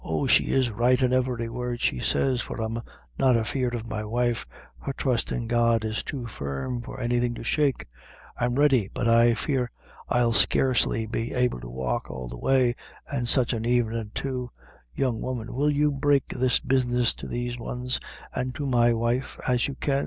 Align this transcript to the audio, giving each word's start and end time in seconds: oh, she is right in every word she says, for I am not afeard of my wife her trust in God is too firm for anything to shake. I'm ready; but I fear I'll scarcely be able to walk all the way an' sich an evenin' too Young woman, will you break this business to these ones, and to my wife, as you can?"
oh, 0.03 0.25
she 0.25 0.45
is 0.45 0.71
right 0.71 1.03
in 1.03 1.13
every 1.13 1.47
word 1.47 1.79
she 1.79 1.99
says, 1.99 2.41
for 2.41 2.59
I 2.59 2.65
am 2.65 2.81
not 3.19 3.37
afeard 3.37 3.75
of 3.75 3.87
my 3.87 4.03
wife 4.03 4.47
her 4.79 4.93
trust 4.93 5.31
in 5.31 5.45
God 5.45 5.85
is 5.85 6.01
too 6.01 6.25
firm 6.25 6.81
for 6.81 6.99
anything 6.99 7.35
to 7.35 7.43
shake. 7.43 7.85
I'm 8.35 8.55
ready; 8.55 8.89
but 8.91 9.07
I 9.07 9.35
fear 9.35 9.69
I'll 10.09 10.33
scarcely 10.33 11.05
be 11.05 11.33
able 11.35 11.59
to 11.61 11.69
walk 11.69 12.09
all 12.09 12.27
the 12.27 12.35
way 12.35 12.75
an' 13.11 13.27
sich 13.27 13.53
an 13.53 13.63
evenin' 13.63 14.09
too 14.15 14.49
Young 14.95 15.21
woman, 15.21 15.53
will 15.53 15.69
you 15.69 15.91
break 15.91 16.29
this 16.29 16.59
business 16.59 17.13
to 17.13 17.27
these 17.27 17.59
ones, 17.59 17.99
and 18.33 18.55
to 18.55 18.65
my 18.65 18.93
wife, 18.93 19.39
as 19.47 19.67
you 19.67 19.75
can?" 19.75 19.99